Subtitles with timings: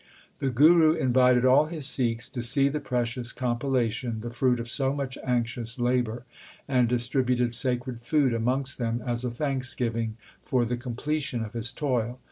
[0.39, 4.91] The Guru invited all his Sikhs to see the precious compilation, the fruit of so
[4.95, 6.25] much anxious labour,
[6.67, 12.19] and distributed sacred food amongst them as a thanksgiving for the completion of his toil.